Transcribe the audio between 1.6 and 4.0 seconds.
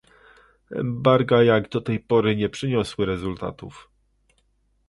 do tej pory nie przyniosły rezultatów